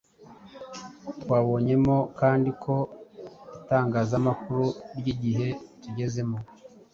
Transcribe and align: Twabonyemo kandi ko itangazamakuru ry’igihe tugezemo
Twabonyemo 1.21 1.97
kandi 2.19 2.49
ko 2.63 2.75
itangazamakuru 3.57 4.65
ry’igihe 4.97 5.47
tugezemo 5.81 6.37